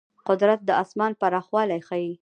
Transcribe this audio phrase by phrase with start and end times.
[0.27, 2.11] قدرت د آسمان پراخوالی ښيي.